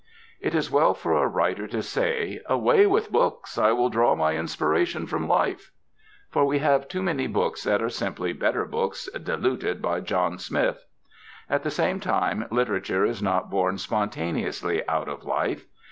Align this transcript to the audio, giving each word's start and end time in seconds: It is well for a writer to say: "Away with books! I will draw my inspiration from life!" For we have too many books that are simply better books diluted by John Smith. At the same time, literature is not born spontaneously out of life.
It 0.39 0.55
is 0.55 0.71
well 0.71 0.95
for 0.95 1.13
a 1.13 1.27
writer 1.27 1.67
to 1.67 1.83
say: 1.83 2.39
"Away 2.47 2.87
with 2.87 3.11
books! 3.11 3.59
I 3.59 3.71
will 3.71 3.89
draw 3.91 4.15
my 4.15 4.33
inspiration 4.35 5.05
from 5.05 5.27
life!" 5.27 5.69
For 6.31 6.43
we 6.43 6.57
have 6.57 6.87
too 6.87 7.03
many 7.03 7.27
books 7.27 7.65
that 7.65 7.83
are 7.83 7.87
simply 7.89 8.33
better 8.33 8.65
books 8.65 9.07
diluted 9.11 9.79
by 9.79 9.99
John 9.99 10.39
Smith. 10.39 10.87
At 11.47 11.61
the 11.61 11.69
same 11.69 11.99
time, 11.99 12.47
literature 12.49 13.05
is 13.05 13.21
not 13.21 13.51
born 13.51 13.77
spontaneously 13.77 14.81
out 14.87 15.07
of 15.07 15.23
life. 15.23 15.67